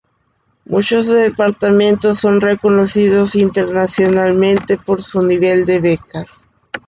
Muchos 0.65 1.09
departamentos 1.09 2.17
son 2.17 2.41
reconocidos 2.41 3.35
internacionalmente 3.35 4.75
por 4.75 5.03
su 5.03 5.21
nivel 5.21 5.63
de 5.67 5.79
becas. 5.79 6.25